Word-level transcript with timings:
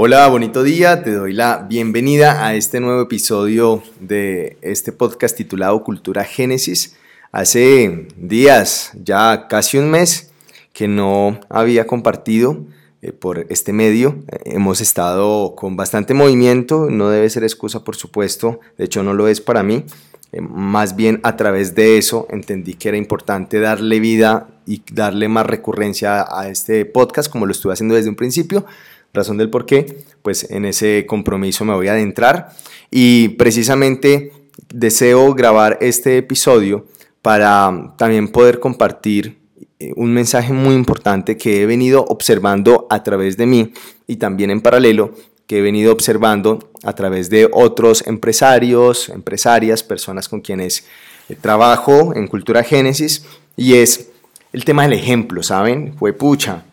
Hola, 0.00 0.28
bonito 0.28 0.62
día, 0.62 1.02
te 1.02 1.10
doy 1.10 1.32
la 1.32 1.66
bienvenida 1.68 2.46
a 2.46 2.54
este 2.54 2.78
nuevo 2.78 3.02
episodio 3.02 3.82
de 3.98 4.56
este 4.62 4.92
podcast 4.92 5.36
titulado 5.36 5.82
Cultura 5.82 6.22
Génesis. 6.22 6.96
Hace 7.32 8.06
días, 8.16 8.92
ya 8.94 9.48
casi 9.48 9.76
un 9.76 9.90
mes, 9.90 10.30
que 10.72 10.86
no 10.86 11.40
había 11.48 11.88
compartido 11.88 12.64
eh, 13.02 13.10
por 13.10 13.46
este 13.48 13.72
medio. 13.72 14.22
hemos 14.44 14.80
estado 14.80 15.56
con 15.56 15.74
bastante 15.74 16.14
movimiento, 16.14 16.88
no 16.88 17.10
debe 17.10 17.28
ser 17.28 17.42
excusa 17.42 17.82
por 17.82 17.96
supuesto, 17.96 18.60
de 18.76 18.84
hecho 18.84 19.02
no 19.02 19.14
lo 19.14 19.26
es 19.26 19.40
para 19.40 19.64
mí. 19.64 19.84
Eh, 20.30 20.40
más 20.40 20.94
bien 20.94 21.18
a 21.24 21.34
través 21.34 21.74
de 21.74 21.98
eso 21.98 22.28
entendí 22.30 22.74
que 22.74 22.90
era 22.90 22.98
importante 22.98 23.58
darle 23.58 23.98
vida 23.98 24.46
y 24.64 24.80
darle 24.92 25.26
más 25.26 25.46
recurrencia 25.46 26.24
a 26.30 26.48
este 26.48 26.84
podcast 26.84 27.32
como 27.32 27.46
lo 27.46 27.52
estuve 27.52 27.72
haciendo 27.72 27.96
desde 27.96 28.10
un 28.10 28.14
principio 28.14 28.64
razón 29.12 29.38
del 29.38 29.50
por 29.50 29.66
qué, 29.66 30.04
pues 30.22 30.50
en 30.50 30.64
ese 30.64 31.06
compromiso 31.06 31.64
me 31.64 31.74
voy 31.74 31.88
a 31.88 31.92
adentrar 31.92 32.50
y 32.90 33.30
precisamente 33.30 34.32
deseo 34.72 35.34
grabar 35.34 35.78
este 35.80 36.18
episodio 36.18 36.86
para 37.22 37.94
también 37.96 38.28
poder 38.28 38.60
compartir 38.60 39.38
eh, 39.78 39.92
un 39.96 40.12
mensaje 40.12 40.52
muy 40.52 40.74
importante 40.74 41.36
que 41.36 41.62
he 41.62 41.66
venido 41.66 42.04
observando 42.04 42.86
a 42.90 43.02
través 43.02 43.36
de 43.36 43.46
mí 43.46 43.72
y 44.06 44.16
también 44.16 44.50
en 44.50 44.60
paralelo 44.60 45.12
que 45.46 45.58
he 45.58 45.62
venido 45.62 45.92
observando 45.92 46.70
a 46.82 46.92
través 46.94 47.30
de 47.30 47.48
otros 47.50 48.06
empresarios, 48.06 49.08
empresarias, 49.08 49.82
personas 49.82 50.28
con 50.28 50.40
quienes 50.40 50.84
eh, 51.28 51.36
trabajo 51.40 52.12
en 52.14 52.26
Cultura 52.26 52.62
Génesis 52.62 53.24
y 53.56 53.74
es 53.74 54.10
el 54.52 54.64
tema 54.64 54.82
del 54.82 54.92
ejemplo, 54.94 55.42
¿saben? 55.42 55.94
Fue 55.98 56.12
pucha, 56.12 56.64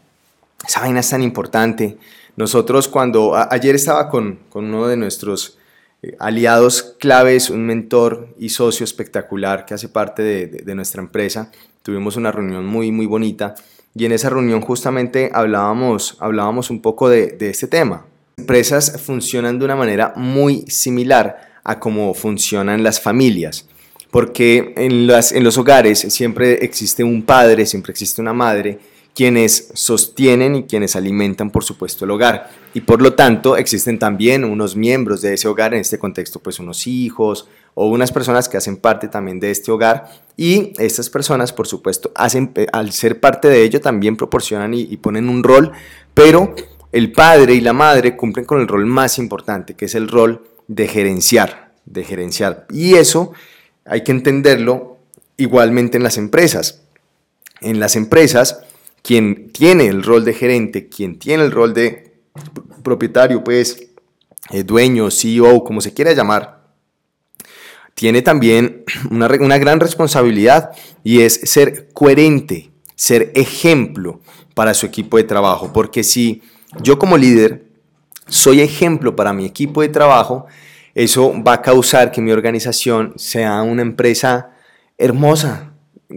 esa 0.67 0.81
vaina 0.81 0.99
es 0.99 1.09
tan 1.09 1.23
importante 1.23 1.97
nosotros 2.35 2.87
cuando 2.89 3.33
ayer 3.35 3.75
estaba 3.75 4.09
con, 4.09 4.39
uno 4.53 4.87
de 4.87 4.97
nuestros 4.97 5.57
eh, 6.01 6.15
aliados 6.19 6.95
claves, 6.99 7.49
un 7.49 7.65
mentor 7.65 8.35
y 8.37 8.49
socio 8.49 8.84
espectacular 8.84 9.65
que 9.65 9.73
hace 9.73 9.87
parte 9.87 10.21
de, 10.21 10.75
nuestra 10.75 11.01
empresa, 11.01 11.51
tuvimos 11.81 12.17
una 12.17 12.31
reunión 12.31 12.65
muy, 12.65 12.91
muy 12.91 13.05
bonita 13.05 13.55
y 13.95 14.05
en 14.05 14.12
esa 14.12 14.29
reunión 14.29 14.59
justamente 14.59 15.31
hablábamos, 15.34 16.17
hablábamos 16.20 16.70
un 16.70 16.81
poco 16.81 17.07
de, 17.07 17.37
este 17.40 17.68
tema. 17.68 18.05
empresas 18.37 19.01
funcionan 19.01 19.57
de 19.57 19.65
una 19.65 19.77
manera 19.77 20.13
muy 20.18 20.65
similar 20.68 21.53
a 21.63 21.79
cómo 21.79 22.13
funcionan 22.13 22.84
las 22.84 22.99
familias 22.99 23.68
porque 24.12 24.73
en, 24.77 25.07
las, 25.07 25.31
en 25.31 25.43
los 25.43 25.57
hogares 25.57 25.99
siempre 25.99 26.63
existe 26.63 27.03
un 27.03 27.23
padre, 27.23 27.65
siempre 27.65 27.91
existe 27.91 28.21
una 28.21 28.34
madre 28.34 28.79
quienes 29.16 29.70
sostienen 29.74 30.55
y 30.58 30.63
quienes 30.66 30.98
alimentan, 30.98 31.49
por 31.49 31.63
supuesto, 31.63 32.04
el 32.04 32.12
hogar. 32.12 32.52
Y 32.74 32.82
por 32.82 33.02
lo 33.02 33.13
tanto, 33.13 33.55
existen 33.55 33.98
también 33.98 34.44
unos 34.44 34.76
miembros 34.76 35.21
de 35.21 35.34
ese 35.34 35.48
hogar, 35.48 35.74
en 35.74 35.80
este 35.80 35.98
contexto, 35.98 36.41
pues 36.41 36.60
unos 36.60 36.85
hijos 36.85 37.48
o 37.76 37.88
unas 37.88 38.12
personas 38.12 38.49
que 38.49 38.58
hacen 38.58 38.76
parte 38.76 39.08
también 39.08 39.40
de 39.40 39.52
este 39.52 39.71
hogar. 39.71 40.10
Y 40.36 40.74
estas 40.77 41.10
personas, 41.10 41.54
por 41.54 41.66
supuesto, 41.66 42.12
hacen, 42.13 42.52
eh, 42.55 42.68
al 42.74 42.91
ser 42.91 43.21
parte 43.21 43.48
de 43.48 43.63
ello, 43.63 43.80
también 43.80 44.18
proporcionan 44.18 44.74
y, 44.74 44.98
ponen 44.98 45.30
un 45.30 45.43
rol, 45.43 45.71
pero 46.13 46.54
el 46.91 47.13
padre 47.13 47.54
y 47.54 47.62
la 47.62 47.71
madre 47.71 48.18
cumplen 48.18 48.46
con 48.46 48.60
el 48.60 48.68
rol 48.68 48.86
más 48.86 49.18
importante, 49.18 49.76
que 49.76 49.86
es 49.86 49.96
el 49.96 50.10
rol 50.10 50.43
de 50.68 50.90
gerenciar, 50.90 51.71
de 51.86 52.04
gerenciar. 52.04 52.66
Y 52.70 52.96
eso 52.96 53.32
hay 53.86 54.04
que 54.04 54.12
entenderlo 54.12 54.98
igualmente 55.38 55.96
en 55.96 56.04
las 56.04 56.18
empresas. 56.18 56.82
En 57.62 57.80
las 57.80 57.96
empresas, 57.96 58.66
quien 59.05 59.51
tiene 59.51 59.85
el 59.85 60.01
rol 60.01 60.25
de 60.25 60.34
gerente, 60.34 60.89
quien 60.89 61.20
tiene 61.20 61.43
el 61.43 61.51
rol 61.51 61.75
de 61.75 62.15
propietario, 62.81 63.43
pues 63.43 63.91
eh, 64.50 64.63
dueño, 64.63 65.12
CEO, 65.12 65.63
como 65.63 65.79
se 65.79 65.94
quiera 65.94 66.13
llamar, 66.13 66.66
tiene 67.94 68.23
también 68.23 68.84
una, 69.12 69.28
una 69.39 69.59
gran 69.59 69.79
responsabilidad 69.79 70.72
y 71.03 71.22
es 71.22 71.40
ser 71.44 71.90
coherente, 71.94 72.72
ser 72.96 73.31
ejemplo 73.35 74.22
para 74.56 74.74
su 74.74 74.88
equipo 74.88 75.18
de 75.18 75.24
trabajo. 75.24 75.72
Porque 75.72 76.03
si 76.03 76.41
yo 76.81 76.97
como 76.97 77.16
líder 77.16 77.68
soy 78.28 78.62
ejemplo 78.62 79.16
para 79.16 79.34
mi 79.34 79.46
equipo 79.46 79.84
de 79.84 79.90
trabajo, 79.90 80.47
eso 80.96 81.31
va 81.44 81.53
a 81.53 81.62
causar 81.62 82.12
que 82.12 82.22
mi 82.22 82.31
organización 82.31 83.13
sea 83.18 83.62
una 83.62 83.84
empresa 83.84 84.50
hermosa, 84.97 85.75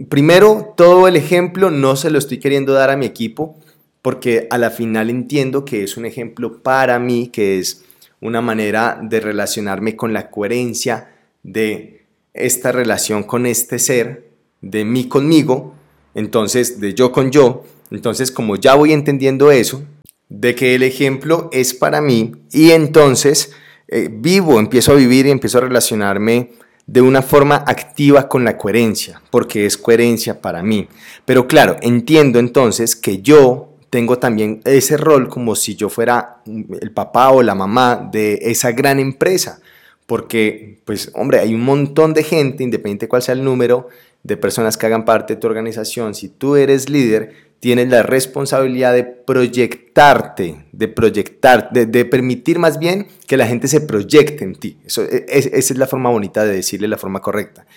primero, 0.09 0.73
todo 0.75 1.07
el 1.07 1.15
ejemplo 1.15 1.71
no 1.71 1.95
se 1.95 2.09
lo 2.09 2.17
estoy 2.17 2.39
queriendo 2.39 2.73
dar 2.73 2.89
a 2.89 2.97
mi 2.97 3.05
equipo 3.05 3.57
porque 4.01 4.47
a 4.49 4.57
la 4.57 4.69
final 4.69 5.09
entiendo 5.09 5.65
que 5.65 5.83
es 5.83 5.97
un 5.97 6.05
ejemplo 6.05 6.61
para 6.63 6.99
mí, 6.99 7.27
que 7.27 7.59
es 7.59 7.83
una 8.21 8.41
manera 8.41 8.99
de 9.01 9.19
relacionarme 9.19 9.95
con 9.95 10.13
la 10.13 10.29
coherencia 10.29 11.11
de 11.43 12.05
esta 12.33 12.71
relación 12.71 13.23
con 13.23 13.45
este 13.45 13.79
ser, 13.79 14.29
de 14.61 14.85
mí 14.85 15.07
conmigo, 15.07 15.75
entonces 16.15 16.79
de 16.79 16.93
yo 16.93 17.11
con 17.11 17.31
yo. 17.31 17.63
Entonces, 17.91 18.31
como 18.31 18.55
ya 18.55 18.75
voy 18.75 18.93
entendiendo 18.93 19.51
eso, 19.51 19.83
de 20.29 20.53
que 20.53 20.75
el 20.75 20.83
ejemplo 20.83 21.49
es 21.51 21.73
para 21.73 22.01
mí 22.01 22.33
y 22.51 22.71
entonces 22.71 23.51
eh, 23.87 24.09
vivo, 24.11 24.59
empiezo 24.59 24.91
a 24.91 24.95
vivir 24.95 25.25
y 25.25 25.31
empiezo 25.31 25.57
a 25.57 25.61
relacionarme 25.61 26.51
de 26.91 27.01
una 27.01 27.21
forma 27.21 27.63
activa 27.67 28.27
con 28.27 28.43
la 28.43 28.57
coherencia, 28.57 29.21
porque 29.29 29.67
es 29.67 29.77
coherencia 29.77 30.41
para 30.41 30.63
mí. 30.63 30.87
Pero 31.23 31.45
claro, 31.45 31.77
entiendo 31.81 32.39
entonces 32.39 32.95
que 32.95 33.21
yo 33.21 33.75
tengo 33.91 34.17
también 34.17 34.61
ese 34.65 34.97
rol 34.97 35.29
como 35.29 35.55
si 35.55 35.75
yo 35.75 35.89
fuera 35.89 36.41
el 36.47 36.91
papá 36.91 37.29
o 37.29 37.43
la 37.43 37.53
mamá 37.53 38.09
de 38.11 38.39
esa 38.41 38.71
gran 38.71 38.99
empresa, 38.99 39.59
porque 40.09 40.81
pues 40.85 41.11
hombre, 41.13 41.37
hay 41.37 41.53
un 41.53 41.61
montón 41.61 42.15
de 42.15 42.23
gente, 42.23 42.63
independiente 42.63 43.05
de 43.05 43.09
cuál 43.09 43.21
sea 43.21 43.35
el 43.35 43.43
número 43.43 43.89
de 44.23 44.37
personas 44.37 44.75
que 44.75 44.87
hagan 44.87 45.05
parte 45.05 45.35
de 45.35 45.39
tu 45.39 45.45
organización, 45.45 46.15
si 46.15 46.29
tú 46.29 46.55
eres 46.55 46.89
líder, 46.89 47.35
tienes 47.59 47.89
la 47.89 48.01
responsabilidad 48.01 48.91
de 48.95 49.03
proyectarte, 49.03 50.65
de 50.71 50.87
proyectar, 50.87 51.69
de, 51.71 52.05
permitir 52.05 52.57
más 52.57 52.79
bien 52.79 53.05
que 53.27 53.37
la 53.37 53.45
gente 53.45 53.67
se 53.67 53.81
proyecte 53.81 54.43
en 54.43 54.55
ti. 54.55 54.79
Eso, 54.83 55.03
e, 55.03 55.25
esa 55.27 55.73
es 55.73 55.77
la 55.77 55.85
forma 55.85 56.09
bonita 56.09 56.43
de 56.43 56.55
decirle 56.55 56.87
la 56.87 56.97
forma 56.97 57.21
correcta. 57.21 57.67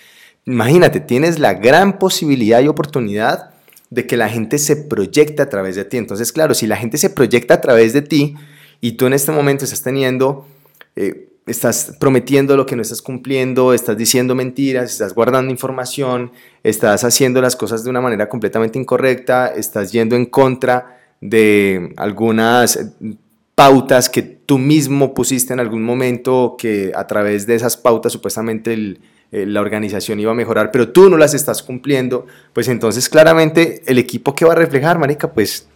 Imagínate, 0.45 1.01
tienes 1.01 1.37
la 1.37 1.53
gran 1.53 1.99
posibilidad 1.99 2.61
y 2.61 2.67
oportunidad 2.67 3.51
de 3.91 4.07
que 4.07 4.17
la 4.17 4.27
gente 4.27 4.57
se 4.57 4.75
proyecte 4.75 5.43
a 5.43 5.49
través 5.49 5.75
de 5.75 5.85
ti. 5.85 5.97
Entonces, 5.97 6.31
claro, 6.31 6.55
si 6.55 6.65
la 6.65 6.77
gente 6.77 6.97
se 6.97 7.11
proyecta 7.11 7.53
a 7.53 7.61
través 7.61 7.93
de 7.93 8.01
ti 8.01 8.33
y 8.81 8.93
tú 8.93 9.05
en 9.05 9.13
este 9.13 9.31
momento 9.31 9.65
estás 9.65 9.83
teniendo 9.83 10.47
eh, 10.95 11.27
estás 11.45 11.95
prometiendo 11.99 12.55
lo 12.55 12.65
que 12.65 12.75
no 12.75 12.81
estás 12.81 13.01
cumpliendo, 13.01 13.73
estás 13.73 13.97
diciendo 13.97 14.35
mentiras, 14.35 14.91
estás 14.91 15.13
guardando 15.13 15.51
información, 15.51 16.31
estás 16.63 17.03
haciendo 17.03 17.41
las 17.41 17.55
cosas 17.55 17.83
de 17.83 17.89
una 17.89 18.01
manera 18.01 18.29
completamente 18.29 18.79
incorrecta, 18.79 19.47
estás 19.47 19.91
yendo 19.91 20.15
en 20.15 20.25
contra 20.25 20.99
de 21.19 21.93
algunas 21.97 22.79
pautas 23.55 24.09
que 24.09 24.21
tú 24.21 24.57
mismo 24.57 25.13
pusiste 25.13 25.53
en 25.53 25.59
algún 25.59 25.83
momento, 25.83 26.55
que 26.57 26.91
a 26.95 27.05
través 27.07 27.45
de 27.45 27.55
esas 27.55 27.77
pautas 27.77 28.13
supuestamente 28.13 28.97
la 29.31 29.61
organización 29.61 30.19
iba 30.19 30.31
a 30.31 30.35
mejorar, 30.35 30.71
pero 30.71 30.89
tú 30.89 31.09
no 31.09 31.17
las 31.17 31.33
estás 31.33 31.61
cumpliendo, 31.61 32.25
pues 32.53 32.67
entonces 32.67 33.09
claramente 33.09 33.81
el 33.85 33.97
equipo 33.97 34.35
que 34.35 34.45
va 34.45 34.53
a 34.53 34.55
reflejar, 34.55 34.97
marica, 34.97 35.31
pues, 35.31 35.67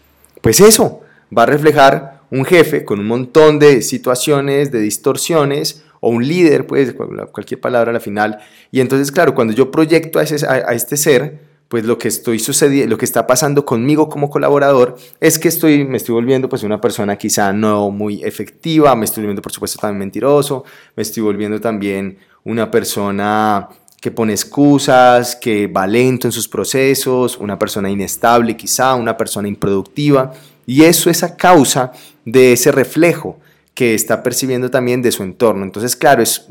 pues 0.42 0.60
eso, 0.60 1.02
va 1.36 1.44
a 1.44 1.46
reflejar 1.48 2.22
un 2.30 2.46
jefe 2.46 2.84
con 2.84 3.00
un 3.00 3.08
montón 3.08 3.60
de 3.60 3.82
situaciones, 3.82 4.72
de 4.72 4.80
distorsiones, 4.80 5.84
o 6.00 6.10
un 6.10 6.28
líder, 6.28 6.68
pues 6.68 6.94
cualquier 7.32 7.60
palabra 7.60 7.92
a 7.92 7.94
la 7.94 8.00
final. 8.00 8.40
Y 8.72 8.82
entonces, 8.82 9.12
claro, 9.12 9.34
cuando 9.34 9.54
yo 9.54 9.72
proyecto 9.72 10.20
a, 10.20 10.24
este 10.24 10.98
ser, 10.98 11.40
pues 11.68 11.86
lo 11.86 11.98
que 11.98 12.08
estoy 12.08 12.40
sucediendo, 12.40 12.92
lo 12.92 12.98
que 12.98 13.06
está 13.06 13.28
pasando 13.28 13.66
conmigo 13.66 14.08
como 14.10 14.30
colaborador 14.30 14.96
es 15.20 15.38
que 15.38 15.48
estoy, 15.48 15.86
me 15.86 15.98
estoy 15.98 16.14
volviendo 16.14 16.48
pues 16.48 16.64
una 16.64 16.80
persona 16.80 17.18
quizá 17.18 17.52
no 17.52 17.90
muy 17.92 18.24
efectiva, 18.24 18.96
me 18.96 19.06
estoy 19.06 19.24
volviendo 19.24 19.42
por 19.42 19.52
supuesto 19.52 19.80
también 19.80 20.00
mentiroso, 20.00 20.64
me 20.96 21.04
estoy 21.04 21.24
volviendo 21.24 21.60
también 21.60 22.20
una 22.44 22.72
persona 22.72 23.68
que 24.00 24.12
pone 24.12 24.32
excusas, 24.32 25.36
que 25.36 25.68
va 25.68 25.88
lento 25.88 26.28
en 26.28 26.32
sus 26.32 26.48
procesos, 26.48 27.38
una 27.38 27.60
persona 27.60 27.90
inestable 27.90 28.56
quizá, 28.56 28.96
una 28.96 29.18
persona 29.18 29.48
improductiva. 29.48 30.32
Y 30.68 30.84
eso 30.84 31.10
es 31.10 31.24
a 31.24 31.38
causa 31.38 31.94
de 32.26 32.52
ese 32.52 32.74
reflejo 32.74 33.40
que 33.74 33.96
está 33.96 34.22
percibiendo 34.22 34.70
también 34.70 35.02
de 35.02 35.14
su 35.14 35.24
entorno. 35.24 35.64
Entonces, 35.64 35.96
claro, 35.96 36.22
es 36.22 36.46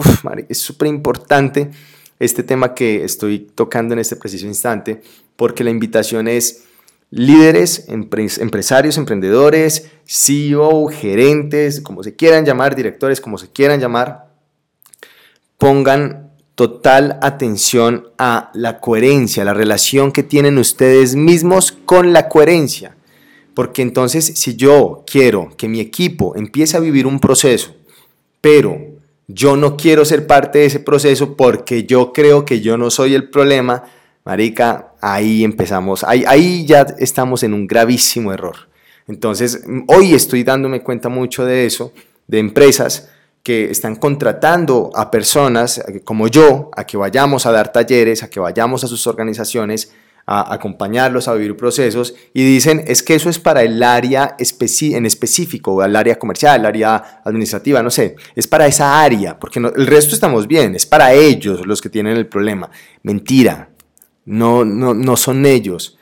súper 0.52 0.88
importante 0.88 1.70
este 2.18 2.42
tema 2.42 2.72
que 2.72 3.04
estoy 3.04 3.40
tocando 3.40 3.92
en 3.92 3.98
este 3.98 4.16
preciso 4.16 4.46
instante, 4.46 5.02
porque 5.36 5.64
la 5.64 5.70
invitación 5.70 6.28
es 6.28 6.64
líderes, 7.10 7.88
empresarios, 7.88 8.96
emprendedores, 8.96 9.90
CEO, 10.06 10.86
gerentes, 10.86 11.82
como 11.82 12.02
se 12.02 12.16
quieran 12.16 12.46
llamar, 12.46 12.74
directores, 12.74 13.20
como 13.20 13.36
se 13.36 13.50
quieran 13.50 13.80
llamar, 13.80 14.30
pongan 15.58 16.30
total 16.54 17.18
atención 17.20 18.08
a 18.16 18.50
la 18.54 18.80
coherencia, 18.80 19.44
la 19.44 19.52
relación 19.52 20.10
que 20.10 20.22
tienen 20.22 20.56
ustedes 20.56 21.16
mismos 21.16 21.72
con 21.72 22.14
la 22.14 22.28
coherencia 22.28 22.95
Porque 23.56 23.80
entonces 23.80 24.32
si 24.34 24.54
yo 24.54 25.02
quiero 25.10 25.48
que 25.56 25.66
mi 25.66 25.80
equipo 25.80 26.36
empiece 26.36 26.76
a 26.76 26.80
vivir 26.80 27.06
un 27.06 27.18
proceso, 27.18 27.74
pero 28.42 28.78
yo 29.28 29.56
no 29.56 29.78
quiero 29.78 30.04
ser 30.04 30.26
parte 30.26 30.58
de 30.58 30.66
ese 30.66 30.78
proceso 30.78 31.38
porque 31.38 31.84
yo 31.84 32.12
creo 32.12 32.44
que 32.44 32.60
yo 32.60 32.76
no 32.76 32.90
soy 32.90 33.14
el 33.14 33.30
problema, 33.30 33.84
marica, 34.26 34.92
ahí 35.00 35.42
empezamos, 35.42 36.04
ahí, 36.04 36.66
ya 36.66 36.82
estamos 36.98 37.42
en 37.44 37.54
un 37.54 37.66
gravísimo 37.66 38.30
error. 38.30 38.68
Entonces, 39.08 39.64
hoy 39.88 40.12
estoy 40.12 40.44
dándome 40.44 40.82
cuenta 40.82 41.08
mucho 41.08 41.46
de 41.46 41.64
eso, 41.64 41.94
de 42.26 42.40
empresas 42.40 43.08
que 43.42 43.70
están 43.70 43.96
contratando 43.96 44.90
a 44.94 45.10
personas 45.10 45.82
como 46.04 46.28
yo 46.28 46.70
a 46.76 46.84
que 46.84 46.98
vayamos 46.98 47.46
a 47.46 47.52
dar 47.52 47.72
talleres, 47.72 48.22
a 48.22 48.28
que 48.28 48.38
vayamos 48.38 48.84
a 48.84 48.86
sus 48.86 49.06
organizaciones, 49.06 49.94
a 50.26 50.52
acompañarlos 50.52 51.28
a 51.28 51.34
vivir 51.34 51.56
procesos 51.56 52.14
y 52.34 52.44
dicen 52.44 52.82
es 52.86 53.02
que 53.04 53.14
eso 53.14 53.30
es 53.30 53.38
para 53.38 53.62
el 53.62 53.80
área 53.82 54.36
en 54.38 55.06
específico, 55.06 55.84
el 55.84 55.94
área 55.94 56.18
comercial, 56.18 56.60
el 56.60 56.66
área 56.66 57.20
administrativa, 57.24 57.82
no 57.82 57.90
sé, 57.90 58.16
es 58.34 58.48
para 58.48 58.66
esa 58.66 59.00
área, 59.00 59.38
porque 59.38 59.60
el 59.60 59.86
resto 59.86 60.14
estamos 60.14 60.48
bien, 60.48 60.74
es 60.74 60.84
para 60.84 61.14
ellos 61.14 61.64
los 61.64 61.80
que 61.80 61.88
tienen 61.88 62.16
el 62.16 62.26
problema. 62.26 62.70
Mentira, 63.02 63.70
no, 64.24 64.64
no, 64.64 64.94
no 64.94 65.16
son 65.16 65.46
ellos. 65.46 65.96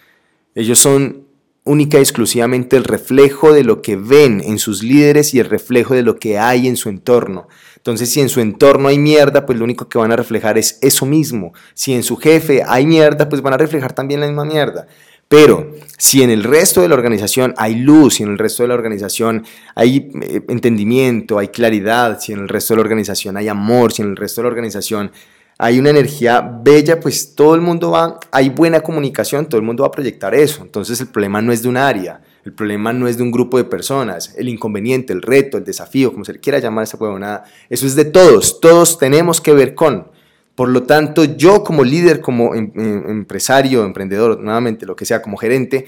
Ellos 0.55 0.79
son 0.79 1.24
única 1.65 1.99
y 1.99 2.03
exclusivamente 2.03 2.77
el 2.77 2.85
reflejo 2.85 3.53
de 3.53 3.65
lo 3.65 3.81
que 3.81 3.97
ven 3.97 4.43
en 4.45 4.59
sus 4.59 4.83
líderes 4.83 5.33
y 5.33 5.41
el 5.41 5.47
reflejo 5.47 5.95
de 5.95 6.03
lo 6.03 6.17
que 6.17 6.39
hay 6.39 6.69
en 6.69 6.77
su 6.77 6.91
entorno. 6.91 7.49
Entonces, 7.77 8.11
si 8.11 8.21
en 8.21 8.29
su 8.29 8.41
entorno 8.41 8.89
hay 8.89 8.99
mierda, 8.99 9.47
pues 9.47 9.59
lo 9.59 9.65
único 9.65 9.89
que 9.89 9.99
van 9.99 10.13
a 10.13 10.17
reflejar 10.17 10.59
es 10.59 10.79
eso 10.83 11.07
mismo. 11.07 11.53
Si 11.75 11.95
en 11.95 12.03
su 12.03 12.17
jefe 12.17 12.63
hay 12.67 12.87
mierda, 12.87 13.29
pues 13.29 13.43
van 13.43 13.55
a 13.55 13.59
reflejar 13.59 13.93
también 13.93 14.21
la 14.21 14.27
misma 14.27 14.45
mierda. 14.45 14.87
Pero 15.29 15.73
si 15.97 16.23
en 16.23 16.31
el 16.31 16.45
resto 16.45 16.83
de 16.83 16.89
la 16.89 16.95
organización 16.95 17.55
hay 17.57 17.77
luz, 17.77 18.17
si 18.17 18.23
en 18.23 18.31
el 18.31 18.39
resto 18.39 18.63
de 18.63 18.69
la 18.69 18.75
organización 18.75 19.45
hay 19.75 20.11
eh, 20.23 20.43
entendimiento, 20.49 21.39
hay 21.39 21.49
claridad, 21.49 22.21
si 22.21 22.33
en 22.33 22.41
el 22.41 22.49
resto 22.49 22.75
de 22.75 22.79
la 22.79 22.83
organización 22.83 23.37
hay 23.37 23.49
amor, 23.49 23.93
si 23.93 24.03
en 24.03 24.11
el 24.11 24.17
resto 24.17 24.43
de 24.43 24.45
la 24.45 24.51
organización 24.51 25.11
hay 25.59 25.79
una 25.79 25.91
energía 25.91 26.41
bella, 26.41 26.99
pues 26.99 27.35
todo 27.35 27.55
el 27.55 27.61
mundo 27.61 27.93
va, 27.93 28.19
hay 28.33 28.51
buena 28.51 28.81
comunicación, 28.81 29.47
todo 29.47 29.61
el 29.61 29.67
mundo 29.67 29.83
va 29.83 29.89
a 29.89 29.93
proyectar 29.93 30.35
eso. 30.35 30.62
Entonces 30.62 31.01
el 31.01 31.09
problema 31.09 31.41
no 31.41 31.53
es 31.53 31.62
de 31.62 31.69
un 31.69 31.77
área, 31.77 32.21
el 32.45 32.53
problema 32.53 32.93
no 32.93 33.06
es 33.06 33.17
de 33.17 33.23
un 33.23 33.31
grupo 33.31 33.56
de 33.56 33.65
personas, 33.65 34.35
el 34.37 34.49
inconveniente, 34.49 35.12
el 35.12 35.23
reto, 35.23 35.56
el 35.56 35.65
desafío, 35.65 36.12
como 36.12 36.25
se 36.25 36.33
le 36.33 36.41
quiera 36.41 36.59
llamar 36.59 36.83
a 36.83 36.85
esa 36.85 36.97
huevonada, 36.97 37.45
eso 37.71 37.87
es 37.87 37.95
de 37.95 38.05
todos, 38.05 38.61
todos 38.61 38.99
tenemos 38.99 39.41
que 39.41 39.53
ver 39.53 39.75
con. 39.75 40.09
Por 40.55 40.69
lo 40.69 40.85
tanto, 40.85 41.25
yo 41.25 41.65
como 41.65 41.83
líder, 41.83 42.21
como 42.21 42.55
em, 42.55 42.71
em, 42.77 43.11
empresario, 43.11 43.85
emprendedor, 43.85 44.41
nuevamente, 44.41 44.87
lo 44.87 44.95
que 44.95 45.05
sea, 45.05 45.21
como 45.23 45.37
gerente, 45.37 45.87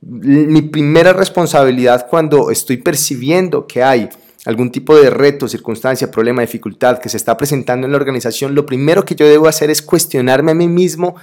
mi 0.00 0.60
primera 0.60 1.14
responsabilidad 1.14 2.06
cuando 2.10 2.50
estoy 2.50 2.76
percibiendo 2.76 3.66
que 3.66 3.82
hay 3.82 4.10
algún 4.44 4.70
tipo 4.70 4.96
de 4.96 5.10
reto, 5.10 5.48
circunstancia, 5.48 6.10
problema, 6.10 6.42
dificultad 6.42 6.98
que 6.98 7.08
se 7.08 7.16
está 7.16 7.36
presentando 7.36 7.86
en 7.86 7.92
la 7.92 7.98
organización, 7.98 8.54
lo 8.54 8.66
primero 8.66 9.04
que 9.04 9.14
yo 9.14 9.26
debo 9.26 9.48
hacer 9.48 9.70
es 9.70 9.82
cuestionarme 9.82 10.52
a 10.52 10.54
mí 10.54 10.68
mismo 10.68 11.16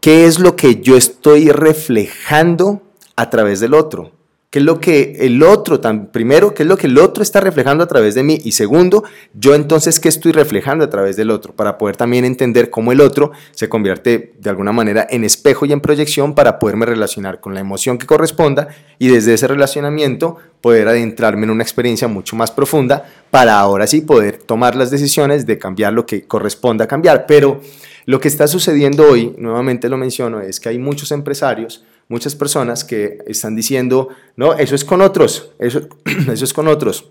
qué 0.00 0.26
es 0.26 0.38
lo 0.38 0.56
que 0.56 0.80
yo 0.80 0.96
estoy 0.96 1.50
reflejando 1.50 2.82
a 3.16 3.30
través 3.30 3.60
del 3.60 3.74
otro. 3.74 4.17
¿Qué 4.50 4.60
es 4.60 4.64
lo 4.64 4.80
que 4.80 5.18
el 5.20 5.42
otro, 5.42 5.78
tan, 5.78 6.06
primero, 6.06 6.54
qué 6.54 6.62
es 6.62 6.68
lo 6.70 6.78
que 6.78 6.86
el 6.86 6.96
otro 6.96 7.22
está 7.22 7.38
reflejando 7.38 7.84
a 7.84 7.86
través 7.86 8.14
de 8.14 8.22
mí? 8.22 8.40
Y 8.44 8.52
segundo, 8.52 9.04
yo 9.34 9.54
entonces, 9.54 10.00
¿qué 10.00 10.08
estoy 10.08 10.32
reflejando 10.32 10.86
a 10.86 10.88
través 10.88 11.16
del 11.16 11.30
otro? 11.30 11.54
Para 11.54 11.76
poder 11.76 11.98
también 11.98 12.24
entender 12.24 12.70
cómo 12.70 12.90
el 12.90 13.02
otro 13.02 13.32
se 13.50 13.68
convierte 13.68 14.32
de 14.38 14.48
alguna 14.48 14.72
manera 14.72 15.06
en 15.10 15.22
espejo 15.24 15.66
y 15.66 15.72
en 15.74 15.82
proyección 15.82 16.34
para 16.34 16.58
poderme 16.58 16.86
relacionar 16.86 17.40
con 17.40 17.52
la 17.52 17.60
emoción 17.60 17.98
que 17.98 18.06
corresponda 18.06 18.68
y 18.98 19.08
desde 19.08 19.34
ese 19.34 19.48
relacionamiento 19.48 20.38
poder 20.62 20.88
adentrarme 20.88 21.44
en 21.44 21.50
una 21.50 21.62
experiencia 21.62 22.08
mucho 22.08 22.34
más 22.34 22.50
profunda 22.50 23.04
para 23.30 23.60
ahora 23.60 23.86
sí 23.86 24.00
poder 24.00 24.38
tomar 24.38 24.76
las 24.76 24.90
decisiones 24.90 25.44
de 25.44 25.58
cambiar 25.58 25.92
lo 25.92 26.06
que 26.06 26.22
corresponda 26.26 26.88
cambiar. 26.88 27.26
Pero 27.26 27.60
lo 28.06 28.18
que 28.18 28.28
está 28.28 28.48
sucediendo 28.48 29.06
hoy, 29.06 29.34
nuevamente 29.36 29.90
lo 29.90 29.98
menciono, 29.98 30.40
es 30.40 30.58
que 30.58 30.70
hay 30.70 30.78
muchos 30.78 31.12
empresarios 31.12 31.84
muchas 32.08 32.34
personas 32.34 32.84
que 32.84 33.18
están 33.26 33.54
diciendo, 33.54 34.08
no, 34.36 34.54
eso 34.54 34.74
es 34.74 34.84
con 34.84 35.00
otros, 35.00 35.50
eso, 35.58 35.88
eso 36.32 36.44
es 36.44 36.52
con 36.52 36.68
otros. 36.68 37.10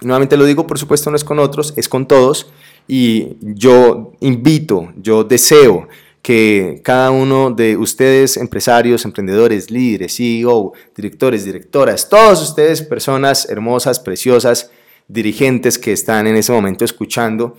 Nuevamente 0.00 0.36
lo 0.36 0.44
digo, 0.44 0.66
por 0.66 0.78
supuesto 0.78 1.10
no 1.10 1.16
es 1.16 1.24
con 1.24 1.38
otros, 1.38 1.74
es 1.76 1.88
con 1.88 2.06
todos. 2.06 2.52
Y 2.86 3.36
yo 3.40 4.12
invito, 4.20 4.92
yo 4.96 5.24
deseo 5.24 5.88
que 6.22 6.80
cada 6.84 7.10
uno 7.10 7.50
de 7.50 7.76
ustedes, 7.76 8.36
empresarios, 8.36 9.04
emprendedores, 9.04 9.70
líderes, 9.70 10.16
CEO, 10.16 10.72
directores, 10.94 11.44
directoras, 11.44 12.08
todos 12.08 12.42
ustedes, 12.42 12.82
personas 12.82 13.48
hermosas, 13.48 14.00
preciosas, 14.00 14.70
dirigentes 15.08 15.78
que 15.78 15.92
están 15.92 16.26
en 16.26 16.36
ese 16.36 16.52
momento 16.52 16.84
escuchando, 16.84 17.56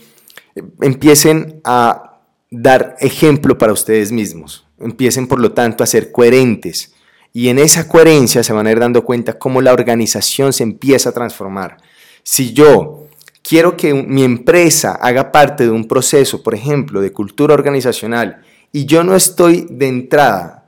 empiecen 0.82 1.62
a 1.64 2.22
dar 2.52 2.96
ejemplo 3.00 3.58
para 3.58 3.74
ustedes 3.74 4.12
mismos. 4.12 4.66
Empiecen, 4.80 5.28
por 5.28 5.40
lo 5.40 5.52
tanto, 5.52 5.84
a 5.84 5.88
ser 5.88 6.12
coherentes. 6.12 6.94
Y 7.34 7.50
en 7.50 7.60
esa 7.60 7.88
coherencia 7.88 8.44
se 8.44 8.54
van 8.54 8.68
a 8.68 8.72
ir 8.72 8.80
dando 8.80 9.04
cuenta 9.04 9.38
cómo 9.38 9.62
la 9.62 9.74
organización 9.74 10.54
se 10.54 10.64
empieza 10.64 11.10
a 11.10 11.14
transformar. 11.14 11.78
Si 12.24 12.54
yo 12.54 13.08
quiero 13.44 13.78
que 13.78 13.94
mi 13.94 14.24
empresa 14.24 14.94
haga 14.94 15.32
parte 15.32 15.64
de 15.64 15.72
un 15.72 15.88
proceso, 15.88 16.44
por 16.44 16.56
ejemplo, 16.56 17.02
de 17.02 17.12
cultura 17.12 17.54
organizacional, 17.54 18.44
y 18.72 18.86
yo 18.86 19.04
no 19.04 19.16
estoy 19.16 19.68
de 19.70 19.88
entrada 19.88 20.60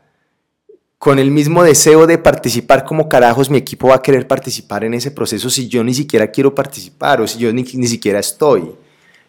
con 0.97 1.17
el 1.17 1.31
mismo 1.31 1.63
deseo 1.63 2.05
de 2.05 2.19
participar 2.19 2.85
como 2.85 3.09
carajos, 3.09 3.49
mi 3.49 3.57
equipo 3.57 3.87
va 3.87 3.95
a 3.95 4.01
querer 4.03 4.27
participar 4.27 4.83
en 4.83 4.93
ese 4.93 5.09
proceso 5.09 5.49
si 5.49 5.67
yo 5.67 5.83
ni 5.83 5.95
siquiera 5.95 6.29
quiero 6.29 6.53
participar 6.53 7.21
o 7.21 7.27
si 7.27 7.39
yo 7.39 7.51
ni, 7.51 7.65
siquiera 7.65 8.19
estoy. 8.19 8.71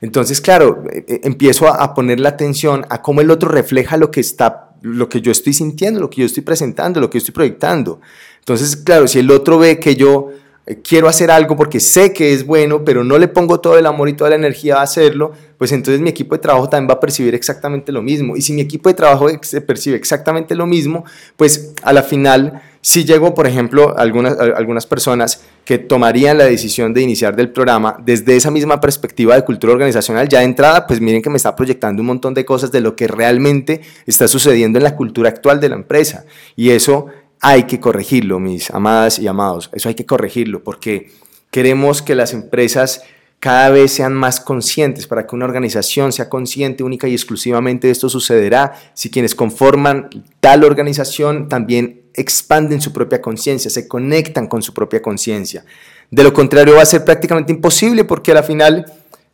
Entonces, 0.02 0.40
claro, 0.42 0.84
eh, 0.92 1.04
eh, 1.08 1.20
empiezo 1.24 1.68
a, 1.68 1.94
poner 1.94 2.20
la 2.20 2.30
atención 2.30 2.84
a 2.90 3.00
cómo 3.00 3.22
el 3.22 3.30
otro 3.30 3.48
refleja 3.48 3.96
lo 3.96 4.10
que 4.10 4.20
está 4.20 4.71
lo 4.82 5.08
que 5.08 5.20
yo 5.20 5.32
estoy 5.32 5.52
sintiendo, 5.52 6.00
lo 6.00 6.10
que 6.10 6.20
yo 6.20 6.26
estoy 6.26 6.42
presentando, 6.42 7.00
lo 7.00 7.08
que 7.08 7.18
yo 7.18 7.18
estoy 7.18 7.34
proyectando. 7.34 8.00
Entonces, 8.40 8.76
claro, 8.76 9.06
si 9.08 9.20
el 9.20 9.30
otro 9.30 9.58
ve 9.58 9.78
que 9.78 9.96
yo 9.96 10.30
eh, 10.66 10.80
quiero 10.82 11.08
hacer 11.08 11.30
algo 11.30 11.56
porque 11.56 11.80
sé 11.80 12.12
que 12.12 12.32
es 12.32 12.46
bueno, 12.46 12.84
pero 12.84 13.04
no 13.04 13.18
le 13.18 13.28
pongo 13.28 13.60
todo 13.60 13.78
el 13.78 13.86
amor 13.86 14.08
y 14.08 14.12
toda 14.14 14.30
la 14.30 14.36
energía 14.36 14.78
a 14.78 14.82
hacerlo, 14.82 15.32
pues 15.58 15.72
entonces 15.72 16.00
mi 16.00 16.10
equipo 16.10 16.34
de 16.34 16.40
trabajo 16.40 16.68
también 16.68 16.90
va 16.90 16.94
a 16.94 17.00
percibir 17.00 17.34
exactamente 17.34 17.92
lo 17.92 18.02
mismo. 18.02 18.36
Y 18.36 18.42
si 18.42 18.52
mi 18.52 18.60
equipo 18.60 18.88
de 18.88 18.94
trabajo 18.94 19.28
se 19.42 19.60
percibe 19.60 19.96
exactamente 19.96 20.54
lo 20.54 20.66
mismo, 20.66 21.04
pues 21.36 21.72
a 21.82 21.92
la 21.92 22.02
final 22.02 22.62
si 22.84 23.04
llego, 23.04 23.32
por 23.32 23.46
ejemplo, 23.46 23.96
algunas, 23.96 24.36
algunas 24.38 24.86
personas 24.86 25.44
que 25.64 25.78
tomarían 25.78 26.36
la 26.36 26.44
decisión 26.44 26.92
de 26.92 27.00
iniciar 27.00 27.36
del 27.36 27.50
programa 27.52 27.96
desde 28.04 28.34
esa 28.34 28.50
misma 28.50 28.80
perspectiva 28.80 29.36
de 29.36 29.44
cultura 29.44 29.72
organizacional, 29.72 30.28
ya 30.28 30.40
de 30.40 30.46
entrada, 30.46 30.84
pues 30.88 31.00
miren 31.00 31.22
que 31.22 31.30
me 31.30 31.36
está 31.36 31.54
proyectando 31.54 32.02
un 32.02 32.08
montón 32.08 32.34
de 32.34 32.44
cosas 32.44 32.72
de 32.72 32.80
lo 32.80 32.96
que 32.96 33.06
realmente 33.06 33.82
está 34.04 34.26
sucediendo 34.26 34.78
en 34.78 34.82
la 34.82 34.96
cultura 34.96 35.28
actual 35.28 35.60
de 35.60 35.68
la 35.68 35.76
empresa. 35.76 36.24
Y 36.56 36.70
eso 36.70 37.06
hay 37.40 37.64
que 37.64 37.78
corregirlo, 37.78 38.40
mis 38.40 38.72
amadas 38.72 39.20
y 39.20 39.28
amados. 39.28 39.70
Eso 39.72 39.88
hay 39.88 39.94
que 39.94 40.04
corregirlo 40.04 40.64
porque 40.64 41.12
queremos 41.52 42.02
que 42.02 42.16
las 42.16 42.32
empresas 42.32 43.04
cada 43.42 43.70
vez 43.70 43.90
sean 43.90 44.14
más 44.14 44.38
conscientes, 44.38 45.08
para 45.08 45.26
que 45.26 45.34
una 45.34 45.46
organización 45.46 46.12
sea 46.12 46.28
consciente 46.28 46.84
única 46.84 47.08
y 47.08 47.12
exclusivamente 47.12 47.88
de 47.88 47.92
esto 47.92 48.08
sucederá 48.08 48.74
si 48.94 49.10
quienes 49.10 49.34
conforman 49.34 50.10
tal 50.38 50.62
organización 50.62 51.48
también 51.48 52.02
expanden 52.14 52.80
su 52.80 52.92
propia 52.92 53.20
conciencia, 53.20 53.68
se 53.68 53.88
conectan 53.88 54.46
con 54.46 54.62
su 54.62 54.72
propia 54.72 55.02
conciencia. 55.02 55.64
De 56.08 56.22
lo 56.22 56.32
contrario 56.32 56.76
va 56.76 56.82
a 56.82 56.86
ser 56.86 57.04
prácticamente 57.04 57.52
imposible 57.52 58.04
porque 58.04 58.30
a 58.30 58.34
la 58.34 58.44
final, 58.44 58.86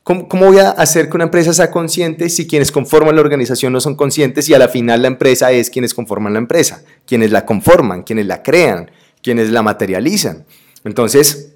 ¿cómo, 0.03 0.27
voy 0.27 0.57
a 0.57 0.71
hacer 0.71 1.11
que 1.11 1.17
una 1.19 1.25
empresa 1.25 1.53
sea 1.53 1.71
consciente 1.71 2.31
si 2.31 2.47
quienes 2.47 2.73
conforman 2.73 3.15
la 3.15 3.21
organización 3.21 3.75
no 3.75 3.81
son 3.83 3.95
conscientes 3.95 4.49
y 4.49 4.55
a 4.55 4.59
la 4.59 4.69
final 4.69 5.03
la 5.03 5.09
empresa 5.09 5.53
es 5.53 5.69
quienes 5.69 5.93
conforman 5.93 6.33
la 6.33 6.39
empresa, 6.39 6.83
quienes 7.07 7.31
la 7.31 7.45
conforman, 7.45 8.05
quienes 8.05 8.25
la 8.25 8.43
crean, 8.43 8.91
quienes 9.23 9.51
la 9.51 9.61
materializan? 9.61 10.47
Entonces, 10.83 11.53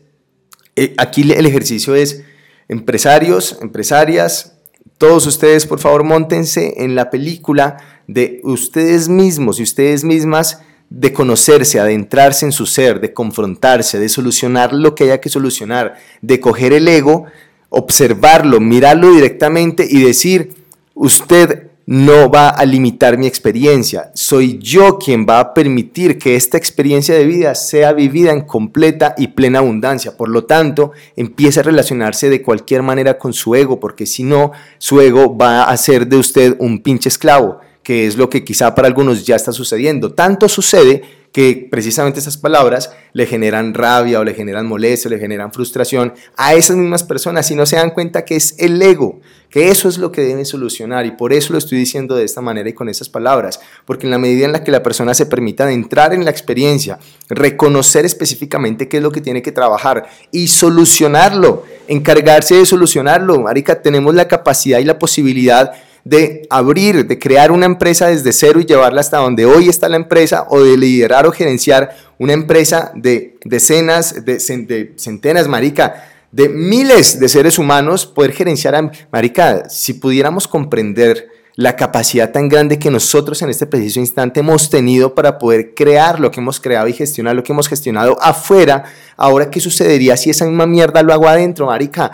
eh, 0.77 0.93
aquí 0.99 1.33
el 1.33 1.47
ejercicio 1.47 1.95
es 1.95 2.25
Empresarios, 2.69 3.59
empresarias, 3.61 4.59
todos 4.99 5.26
ustedes 5.26 5.66
por 5.66 5.81
favor 5.81 6.04
montense 6.04 6.85
en 6.85 6.95
la 6.95 7.11
película 7.11 7.78
de 8.07 8.40
ustedes 8.45 9.09
mismos 9.09 9.59
y 9.59 9.64
ustedes 9.64 10.04
mismas 10.04 10.61
de 10.90 11.12
conocerse, 11.12 11.81
adentrarse 11.81 12.45
en 12.47 12.52
su 12.52 12.66
ser, 12.66 13.00
de 13.00 13.12
confrontarse, 13.12 13.99
de 13.99 14.09
solucionar 14.09 14.73
lo 14.73 14.95
que 14.95 15.04
haya 15.04 15.21
que 15.21 15.28
solucionar, 15.28 15.97
de 16.21 16.38
coger 16.38 16.73
el 16.73 16.87
ego, 16.87 17.25
observarlo, 17.71 18.61
mirarlo 18.61 19.11
directamente 19.12 19.87
y 19.88 20.02
decir, 20.02 20.54
usted 20.95 21.72
no 21.87 22.31
va 22.31 22.49
a 22.51 22.65
limitar 22.65 23.19
mi 23.19 23.27
experiencia. 23.27 24.11
Soy 24.15 24.59
yo 24.59 24.99
quien 24.99 25.27
va 25.29 25.41
a 25.41 25.55
permitir 25.55 26.19
que 26.19 26.37
esta 26.37 26.57
experiencia 26.57 27.15
de 27.15 27.25
vida 27.25 27.55
sea 27.55 27.93
vivida 27.93 28.33
en 28.33 28.43
completa 28.43 29.15
y 29.17 29.29
plena 29.29 29.59
abundancia. 29.59 30.17
Por 30.17 30.29
lo 30.29 30.45
tanto, 30.45 30.93
empiece 31.17 31.61
a 31.61 31.65
relacionarse 31.65 32.31
de 32.31 32.43
cualquier 32.43 32.83
manera 32.83 33.19
con 33.19 33.33
su 33.33 33.55
ego, 33.55 33.81
porque 33.81 34.07
si 34.07 34.23
no, 34.23 34.53
su 34.79 35.01
ego 35.01 35.37
va 35.37 35.65
a 35.65 35.71
hacer 35.71 36.07
de 36.07 36.17
usted 36.17 36.57
un 36.59 36.83
pinche 36.83 37.09
esclavo, 37.09 37.61
que 37.83 38.07
es 38.07 38.17
lo 38.17 38.29
que 38.31 38.45
quizá 38.45 38.75
para 38.75 38.89
algunos 38.89 39.27
ya 39.27 39.37
está 39.37 39.53
sucediendo. 39.53 40.12
Tanto 40.12 40.49
sucede 40.49 41.22
que 41.33 41.67
precisamente 41.71 42.21
esas 42.21 42.37
palabras 42.37 42.93
le 43.15 43.27
generan 43.27 43.73
rabia 43.73 44.21
o 44.21 44.25
le 44.25 44.35
generan 44.35 44.67
molestia, 44.67 45.09
o 45.09 45.12
le 45.12 45.19
generan 45.19 45.53
frustración 45.53 46.12
a 46.37 46.55
esas 46.55 46.77
mismas 46.77 47.03
personas 47.05 47.51
y 47.51 47.55
no 47.55 47.65
se 47.65 47.77
dan 47.77 47.91
cuenta 47.91 48.25
que 48.27 48.37
es 48.37 48.55
el 48.59 48.81
ego, 48.83 49.21
que 49.49 49.71
eso 49.71 49.89
es 49.89 49.97
lo 49.97 50.12
que 50.12 50.21
deben 50.21 50.45
solucionar. 50.45 51.07
Y 51.07 51.12
por 51.12 51.33
eso 51.33 51.55
lo 51.55 51.59
estoy 51.59 51.79
diciendo 51.79 52.17
de 52.17 52.25
esta 52.25 52.43
manera 52.43 52.69
y 52.69 52.75
con 52.75 52.91
esas 52.91 53.09
palabras, 53.09 53.61
porque 53.87 54.07
en 54.07 54.11
la 54.11 54.19
medida 54.19 54.45
en 54.45 54.53
la 54.53 54.62
que 54.62 54.71
la 54.71 54.83
persona 54.83 55.15
se 55.15 55.25
permita 55.25 55.71
entrar 55.73 56.12
en 56.12 56.27
la 56.27 56.31
experiencia, 56.31 56.99
reconocer 57.31 58.05
específicamente 58.05 58.89
qué 58.89 58.99
es 58.99 59.03
lo 59.03 59.11
que 59.11 59.23
tiene 59.23 59.41
que 59.41 59.53
trabajar 59.53 60.09
y 60.33 60.49
solucionarlo, 60.49 61.65
encargarse 61.89 62.57
de 62.57 62.67
solucionarlo, 62.67 63.41
marica, 63.41 63.81
tenemos 63.81 64.15
la 64.15 64.29
capacidad 64.29 64.81
y 64.81 64.85
la 64.85 64.99
posibilidad 64.99 65.73
de 66.05 66.47
abrir, 66.51 67.07
de 67.07 67.19
crear 67.19 67.53
una 67.53 67.67
empresa 67.67 68.09
desde 68.09 68.33
cero 68.33 68.61
y 68.61 68.65
llevarla 68.65 69.01
hasta 69.01 69.19
donde 69.19 69.47
hoy 69.47 69.69
está 69.69 69.89
la 69.89 69.97
empresa 69.97 70.47
o 70.49 70.61
de 70.61 70.77
liderar 70.77 71.27
o 71.27 71.33
gerenciar 71.33 71.97
una 72.19 72.33
empresa 72.33 72.93
de 72.95 73.37
decenas, 73.45 74.25
de, 74.25 74.93
centenas, 74.97 75.49
marica, 75.49 76.09
de 76.33 76.49
miles 76.49 77.21
de 77.21 77.29
seres 77.29 77.59
humanos, 77.59 78.07
poder 78.07 78.33
gerenciar 78.33 78.75
a, 78.75 78.91
marica, 79.13 79.69
si 79.69 79.95
pudiéramos 79.95 80.49
comprender 80.49 81.29
la 81.55 81.77
capacidad 81.77 82.33
tan 82.33 82.49
grande 82.49 82.79
que 82.79 82.91
nosotros 82.91 83.43
en 83.43 83.51
este 83.51 83.67
preciso 83.67 84.01
instante 84.01 84.41
hemos 84.41 84.71
tenido 84.71 85.15
para 85.15 85.39
poder 85.39 85.75
crear 85.75 86.19
lo 86.19 86.31
que 86.31 86.41
hemos 86.41 86.59
creado 86.59 86.89
y 86.89 86.95
gestionar 86.95 87.37
lo 87.37 87.43
que 87.45 87.53
hemos 87.53 87.69
gestionado 87.69 88.17
afuera, 88.23 88.85
ahora 89.17 89.51
qué 89.51 89.61
sucedería 89.61 90.17
si 90.17 90.31
esa 90.31 90.47
misma 90.47 90.67
mierda 90.67 91.03
lo 91.03 91.13
hago 91.13 91.29
adentro, 91.29 91.67
marica. 91.67 92.11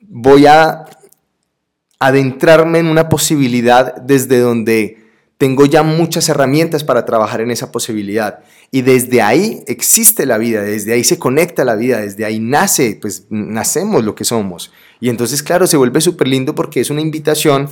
Voy 0.00 0.46
a 0.46 0.84
adentrarme 2.02 2.80
en 2.80 2.86
una 2.86 3.08
posibilidad 3.08 3.94
desde 3.94 4.40
donde 4.40 4.98
tengo 5.38 5.66
ya 5.66 5.84
muchas 5.84 6.28
herramientas 6.28 6.82
para 6.82 7.04
trabajar 7.04 7.40
en 7.40 7.52
esa 7.52 7.70
posibilidad. 7.70 8.40
Y 8.72 8.82
desde 8.82 9.22
ahí 9.22 9.62
existe 9.68 10.26
la 10.26 10.36
vida, 10.36 10.62
desde 10.62 10.94
ahí 10.94 11.04
se 11.04 11.20
conecta 11.20 11.64
la 11.64 11.76
vida, 11.76 12.00
desde 12.00 12.24
ahí 12.24 12.40
nace, 12.40 12.98
pues 13.00 13.26
nacemos 13.30 14.02
lo 14.02 14.16
que 14.16 14.24
somos. 14.24 14.72
Y 14.98 15.10
entonces, 15.10 15.44
claro, 15.44 15.68
se 15.68 15.76
vuelve 15.76 16.00
súper 16.00 16.26
lindo 16.26 16.56
porque 16.56 16.80
es 16.80 16.90
una 16.90 17.00
invitación 17.00 17.68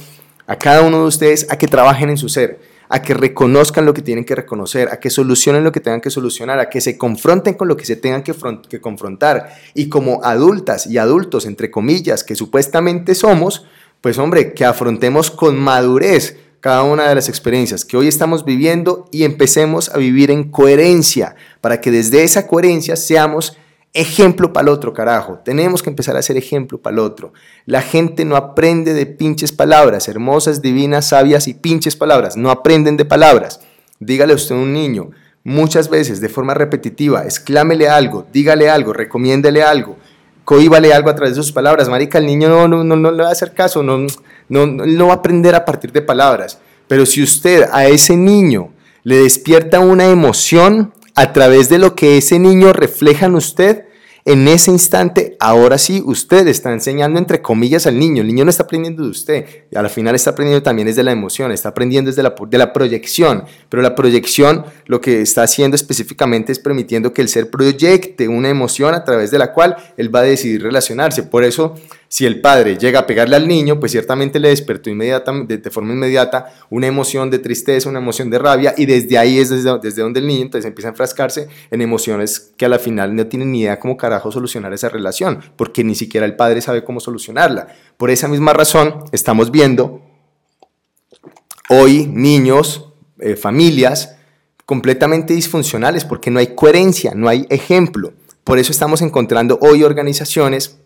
a 0.46 0.56
cada 0.56 0.82
uno 0.82 1.00
de 1.00 1.08
ustedes 1.08 1.48
a 1.50 1.58
que 1.58 1.66
trabajen 1.66 2.08
en 2.10 2.16
su 2.16 2.28
ser, 2.28 2.60
a 2.88 3.02
que 3.02 3.14
reconozcan 3.14 3.84
lo 3.84 3.94
que 3.94 4.02
tienen 4.02 4.24
que 4.24 4.36
reconocer, 4.36 4.90
a 4.90 5.00
que 5.00 5.10
solucionen 5.10 5.64
lo 5.64 5.72
que 5.72 5.80
tengan 5.80 6.00
que 6.00 6.10
solucionar, 6.10 6.60
a 6.60 6.68
que 6.68 6.80
se 6.80 6.96
confronten 6.96 7.54
con 7.54 7.66
lo 7.66 7.76
que 7.76 7.84
se 7.84 7.96
tengan 7.96 8.22
que, 8.22 8.34
que 8.68 8.80
confrontar. 8.80 9.56
Y 9.74 9.88
como 9.88 10.22
adultas 10.22 10.86
y 10.86 10.98
adultos, 10.98 11.46
entre 11.46 11.70
comillas, 11.70 12.22
que 12.22 12.36
supuestamente 12.36 13.16
somos, 13.16 13.66
pues 14.00 14.18
hombre, 14.18 14.54
que 14.54 14.64
afrontemos 14.64 15.30
con 15.30 15.58
madurez 15.58 16.36
cada 16.60 16.82
una 16.82 17.08
de 17.08 17.14
las 17.14 17.28
experiencias 17.28 17.84
que 17.84 17.96
hoy 17.96 18.08
estamos 18.08 18.44
viviendo 18.44 19.06
y 19.10 19.24
empecemos 19.24 19.88
a 19.88 19.98
vivir 19.98 20.30
en 20.30 20.50
coherencia, 20.50 21.34
para 21.60 21.80
que 21.80 21.90
desde 21.90 22.22
esa 22.22 22.46
coherencia 22.46 22.96
seamos 22.96 23.56
ejemplo 23.92 24.52
para 24.52 24.64
el 24.64 24.68
otro, 24.68 24.92
carajo. 24.92 25.40
Tenemos 25.44 25.82
que 25.82 25.90
empezar 25.90 26.16
a 26.16 26.22
ser 26.22 26.36
ejemplo 26.36 26.78
para 26.78 26.94
el 26.94 27.00
otro. 27.00 27.32
La 27.66 27.82
gente 27.82 28.24
no 28.24 28.36
aprende 28.36 28.94
de 28.94 29.06
pinches 29.06 29.52
palabras, 29.52 30.06
hermosas, 30.08 30.62
divinas, 30.62 31.08
sabias 31.08 31.48
y 31.48 31.54
pinches 31.54 31.96
palabras. 31.96 32.36
No 32.36 32.50
aprenden 32.50 32.96
de 32.96 33.04
palabras. 33.04 33.60
Dígale 33.98 34.34
usted 34.34 34.54
a 34.54 34.58
un 34.58 34.72
niño 34.72 35.10
muchas 35.42 35.88
veces 35.88 36.20
de 36.20 36.28
forma 36.28 36.54
repetitiva, 36.54 37.24
exclámele 37.24 37.88
algo, 37.88 38.26
dígale 38.32 38.68
algo, 38.68 38.92
recomiéndele 38.92 39.62
algo 39.62 39.96
cohíbale 40.50 40.92
algo 40.92 41.10
a 41.10 41.14
través 41.14 41.36
de 41.36 41.42
sus 41.44 41.52
palabras. 41.52 41.88
Marica, 41.88 42.18
el 42.18 42.26
niño 42.26 42.48
no, 42.48 42.66
no, 42.66 42.82
no, 42.82 43.12
le 43.12 43.22
va 43.22 43.28
a 43.28 43.32
hacer 43.32 43.54
caso, 43.54 43.84
no, 43.84 44.04
no, 44.48 44.66
no 44.66 45.06
va 45.06 45.12
a 45.12 45.16
aprender 45.18 45.54
a 45.54 45.64
partir 45.64 45.92
de 45.92 46.02
palabras. 46.02 46.58
Pero 46.88 47.06
si 47.06 47.22
usted 47.22 47.68
a 47.70 47.86
ese 47.86 48.16
niño 48.16 48.72
le 49.04 49.18
despierta 49.18 49.78
una 49.78 50.06
emoción 50.06 50.92
a 51.14 51.32
través 51.32 51.68
de 51.68 51.78
lo 51.78 51.94
que 51.94 52.18
ese 52.18 52.40
niño 52.40 52.72
refleja 52.72 53.26
en 53.26 53.36
usted, 53.36 53.84
en 54.24 54.46
ese 54.48 54.70
instante, 54.70 55.36
ahora 55.40 55.78
sí, 55.78 56.02
usted 56.04 56.46
está 56.46 56.72
enseñando 56.72 57.18
entre 57.18 57.40
comillas 57.40 57.86
al 57.86 57.98
niño. 57.98 58.20
El 58.22 58.28
niño 58.28 58.44
no 58.44 58.50
está 58.50 58.64
aprendiendo 58.64 59.02
de 59.02 59.10
usted. 59.10 59.46
Y 59.70 59.76
al 59.76 59.88
final 59.88 60.14
está 60.14 60.30
aprendiendo 60.30 60.62
también 60.62 60.86
desde 60.86 61.02
la 61.02 61.12
emoción, 61.12 61.52
está 61.52 61.70
aprendiendo 61.70 62.10
desde 62.10 62.22
la, 62.22 62.34
de 62.48 62.58
la 62.58 62.72
proyección. 62.72 63.44
Pero 63.68 63.82
la 63.82 63.94
proyección 63.94 64.64
lo 64.86 65.00
que 65.00 65.22
está 65.22 65.42
haciendo 65.42 65.74
específicamente 65.74 66.52
es 66.52 66.58
permitiendo 66.58 67.12
que 67.12 67.22
el 67.22 67.28
ser 67.28 67.50
proyecte 67.50 68.28
una 68.28 68.50
emoción 68.50 68.94
a 68.94 69.04
través 69.04 69.30
de 69.30 69.38
la 69.38 69.52
cual 69.52 69.76
él 69.96 70.14
va 70.14 70.20
a 70.20 70.24
decidir 70.24 70.62
relacionarse. 70.62 71.22
Por 71.22 71.44
eso 71.44 71.76
si 72.12 72.26
el 72.26 72.40
padre 72.40 72.76
llega 72.76 72.98
a 72.98 73.06
pegarle 73.06 73.36
al 73.36 73.46
niño, 73.46 73.78
pues 73.78 73.92
ciertamente 73.92 74.40
le 74.40 74.48
despertó 74.48 74.90
de, 74.90 75.70
forma 75.70 75.92
inmediata 75.92 76.52
una 76.68 76.88
emoción 76.88 77.30
de 77.30 77.38
tristeza, 77.38 77.88
una 77.88 78.00
emoción 78.00 78.28
de 78.30 78.38
rabia, 78.40 78.74
y 78.76 78.84
desde 78.84 79.16
ahí 79.16 79.38
es 79.38 79.48
desde, 79.48 79.78
desde, 79.78 80.02
donde 80.02 80.18
el 80.18 80.26
niño 80.26 80.42
entonces 80.42 80.66
empieza 80.66 80.88
a 80.88 80.90
enfrascarse 80.90 81.46
en 81.70 81.80
emociones 81.80 82.50
que 82.56 82.66
a 82.66 82.68
la 82.68 82.80
final 82.80 83.14
no 83.14 83.28
tienen 83.28 83.52
ni 83.52 83.60
idea 83.60 83.78
cómo 83.78 83.96
carajo 83.96 84.32
solucionar 84.32 84.72
esa 84.72 84.88
relación, 84.88 85.40
porque 85.54 85.84
ni 85.84 85.94
siquiera 85.94 86.26
el 86.26 86.34
padre 86.34 86.60
sabe 86.60 86.82
cómo 86.82 86.98
solucionarla. 86.98 87.68
Por 87.96 88.10
esa 88.10 88.26
misma 88.26 88.54
razón, 88.54 89.04
estamos 89.12 89.52
viendo 89.52 90.02
hoy 91.68 92.08
niños, 92.08 92.92
eh, 93.20 93.36
familias 93.36 94.16
completamente 94.66 95.32
disfuncionales, 95.32 96.04
porque 96.04 96.32
no 96.32 96.40
hay 96.40 96.56
coherencia, 96.56 97.12
no 97.14 97.28
hay 97.28 97.46
ejemplo. 97.50 98.14
Por 98.42 98.58
eso 98.58 98.72
estamos 98.72 99.00
encontrando 99.00 99.60
hoy 99.62 99.84
organizaciones 99.84 100.79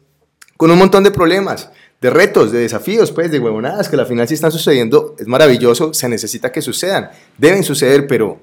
con 0.56 0.70
un 0.70 0.78
montón 0.78 1.04
de 1.04 1.10
problemas, 1.10 1.70
de 2.00 2.10
retos, 2.10 2.52
de 2.52 2.60
desafíos, 2.60 3.12
pues, 3.12 3.30
de 3.30 3.40
huevonadas 3.40 3.88
que 3.88 3.96
al 3.96 4.06
final 4.06 4.28
sí 4.28 4.34
están 4.34 4.52
sucediendo, 4.52 5.16
es 5.18 5.26
maravilloso, 5.26 5.94
se 5.94 6.08
necesita 6.08 6.52
que 6.52 6.62
sucedan, 6.62 7.10
deben 7.38 7.64
suceder, 7.64 8.06
pero 8.06 8.40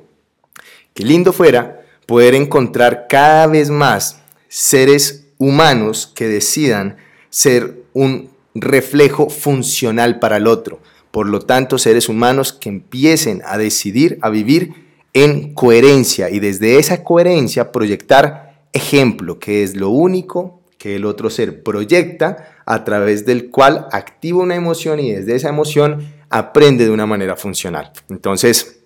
qué 0.94 1.04
lindo 1.04 1.32
fuera 1.32 1.82
poder 2.06 2.36
encontrar 2.36 3.06
cada 3.08 3.48
vez 3.48 3.70
más 3.70 4.20
seres 4.48 5.28
humanos 5.38 6.12
que 6.14 6.28
decidan 6.28 6.98
ser 7.30 7.84
un 7.94 8.30
reflejo 8.54 9.30
funcional 9.30 10.20
para 10.20 10.38
el 10.38 10.48
otro. 10.48 10.80
Por 11.12 11.28
lo 11.28 11.40
tanto, 11.40 11.78
seres 11.78 12.10
humanos 12.10 12.54
que 12.54 12.70
empiecen 12.70 13.42
a 13.46 13.58
decidir, 13.58 14.18
a 14.22 14.30
vivir 14.30 14.74
en 15.14 15.54
coherencia 15.54 16.30
y 16.30 16.40
desde 16.40 16.80
esa 16.80 17.04
coherencia 17.04 17.72
proyectar 17.72 18.66
ejemplo, 18.74 19.40
que 19.40 19.64
es 19.64 19.76
lo 19.76 19.90
único 19.90 20.61
que 20.82 20.96
el 20.96 21.06
otro 21.06 21.30
ser 21.30 21.62
proyecta 21.62 22.56
a 22.66 22.84
través 22.84 23.24
del 23.24 23.52
cual 23.52 23.88
activa 23.92 24.40
una 24.40 24.56
emoción 24.56 25.00
y 25.00 25.12
desde 25.12 25.36
esa 25.36 25.50
emoción 25.50 26.12
aprende 26.32 26.86
de 26.86 26.90
una 26.90 27.06
manera 27.06 27.36
funcional. 27.36 27.92
Entonces, 28.10 28.82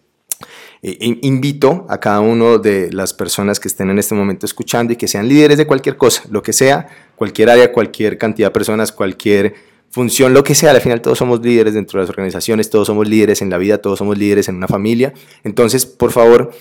eh, 0.82 0.98
invito 1.00 1.86
a 1.88 2.02
cada 2.02 2.20
uno 2.20 2.58
de 2.58 2.92
las 2.92 3.14
personas 3.14 3.62
que 3.62 3.70
estén 3.70 3.90
en 3.92 3.98
este 3.98 4.14
momento 4.14 4.46
escuchando 4.46 4.92
y 4.92 4.98
que 4.98 5.08
sean 5.08 5.30
líderes 5.30 5.58
de 5.58 5.66
cualquier 5.66 5.96
cosa, 5.96 6.24
lo 6.30 6.44
que 6.44 6.52
sea, 6.52 6.86
cualquier 7.16 7.50
área, 7.50 7.72
cualquier 7.72 8.18
cantidad 8.18 8.50
de 8.50 8.52
personas, 8.52 8.92
cualquier 8.92 9.56
función, 9.92 10.34
lo 10.34 10.44
que 10.44 10.56
sea, 10.56 10.72
al 10.72 10.82
final 10.82 11.02
todos 11.02 11.18
somos 11.18 11.42
líderes 11.42 11.74
dentro 11.74 12.00
de 12.00 12.04
las 12.04 12.10
organizaciones, 12.10 12.70
todos 12.70 12.88
somos 12.88 13.08
líderes 13.08 13.42
en 13.42 13.50
la 13.50 13.58
vida, 13.58 13.78
todos 13.78 14.00
somos 14.00 14.18
líderes 14.18 14.50
en 14.50 14.56
una 14.56 14.68
familia. 14.68 15.14
Entonces, 15.44 15.86
por 15.86 16.12
favor, 16.12 16.52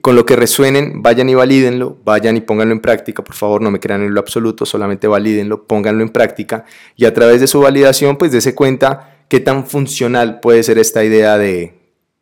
con 0.00 0.16
lo 0.16 0.26
que 0.26 0.34
resuenen, 0.36 1.02
vayan 1.02 1.28
y 1.28 1.34
valídenlo, 1.34 1.96
vayan 2.04 2.36
y 2.36 2.40
pónganlo 2.40 2.74
en 2.74 2.80
práctica, 2.80 3.22
por 3.22 3.36
favor, 3.36 3.62
no 3.62 3.70
me 3.70 3.80
crean 3.80 4.02
en 4.02 4.14
lo 4.14 4.20
absoluto, 4.20 4.66
solamente 4.66 5.06
valídenlo, 5.06 5.64
pónganlo 5.64 6.02
en 6.02 6.08
práctica 6.08 6.64
y 6.96 7.04
a 7.04 7.14
través 7.14 7.40
de 7.40 7.46
su 7.46 7.60
validación, 7.60 8.16
pues 8.16 8.32
dése 8.32 8.54
cuenta 8.54 9.16
qué 9.28 9.40
tan 9.40 9.66
funcional 9.66 10.40
puede 10.40 10.62
ser 10.62 10.78
esta 10.78 11.04
idea 11.04 11.38
de 11.38 11.74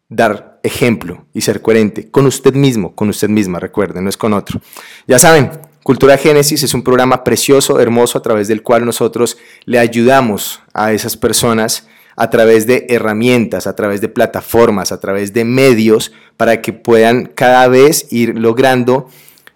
dar 0.08 0.60
ejemplo 0.62 1.26
y 1.32 1.40
ser 1.40 1.62
coherente 1.62 2.10
con 2.10 2.26
usted 2.26 2.54
mismo, 2.54 2.94
con 2.94 3.08
usted 3.08 3.28
misma, 3.28 3.60
recuerden, 3.60 4.04
no 4.04 4.10
es 4.10 4.16
con 4.16 4.34
otro. 4.34 4.60
Ya 5.06 5.18
saben, 5.18 5.50
Cultura 5.84 6.16
Génesis 6.16 6.62
es 6.62 6.72
un 6.72 6.82
programa 6.82 7.24
precioso, 7.24 7.78
hermoso, 7.78 8.16
a 8.16 8.22
través 8.22 8.48
del 8.48 8.62
cual 8.62 8.86
nosotros 8.86 9.36
le 9.66 9.78
ayudamos 9.78 10.62
a 10.72 10.94
esas 10.94 11.18
personas 11.18 11.86
a 12.16 12.30
través 12.30 12.66
de 12.66 12.86
herramientas, 12.88 13.66
a 13.66 13.76
través 13.76 14.00
de 14.00 14.08
plataformas, 14.08 14.92
a 14.92 15.00
través 15.00 15.34
de 15.34 15.44
medios, 15.44 16.10
para 16.38 16.62
que 16.62 16.72
puedan 16.72 17.26
cada 17.26 17.68
vez 17.68 18.10
ir 18.10 18.38
logrando 18.38 19.10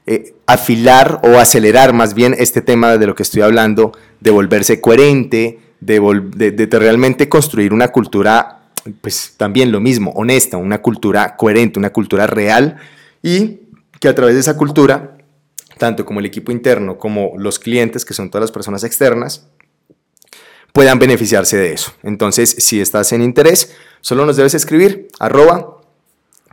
eh, 0.07 0.35
afilar 0.45 1.19
o 1.25 1.39
acelerar 1.39 1.95
más 1.95 2.13
bien 2.13 2.37
este 2.39 2.61
tema 2.61 2.99
de 2.99 3.07
lo 3.07 3.15
que 3.15 3.23
estoy 3.23 3.41
hablando, 3.41 3.93
de 4.21 4.31
volverse 4.31 4.83
coherente, 4.83 5.61
de, 5.81 6.69
realmente 6.71 7.31
construir 7.31 7.73
una 7.73 7.89
cultura, 7.89 8.65
pues 9.01 9.33
también 9.39 9.73
lo 9.73 9.81
mismo, 9.81 10.11
honesta, 10.11 10.59
una 10.59 10.83
cultura 10.83 11.37
coherente, 11.37 11.79
una 11.79 11.91
cultura 11.91 12.27
real 12.27 12.77
y 13.23 13.61
que 13.99 14.09
a 14.09 14.15
través 14.15 14.35
de 14.35 14.41
esa 14.43 14.59
cultura, 14.59 15.18
tanto 15.79 16.05
como 16.05 16.21
el 16.21 16.27
equipo 16.27 16.53
interno 16.53 16.99
como 16.99 17.33
los 17.39 17.59
clientes, 17.59 18.05
que 18.05 18.15
son 18.15 18.31
todas 18.31 18.43
las 18.43 18.53
personas 18.53 18.85
externas, 18.85 19.49
puedan 20.73 20.99
beneficiarse 20.99 21.57
de 21.57 21.73
eso. 21.73 21.93
Entonces, 22.03 22.51
si 22.59 22.81
estás 22.81 23.13
en 23.13 23.23
interés, 23.23 23.75
solo 24.01 24.27
nos 24.27 24.37
debes 24.37 24.55
escribir 24.55 25.09
arroba 25.19 25.79